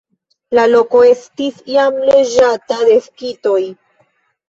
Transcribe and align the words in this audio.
La 0.57 0.63
loko 0.71 1.01
estis 1.09 1.61
jam 1.77 2.01
loĝata 2.09 2.83
de 2.91 3.01
skitoj. 3.11 3.63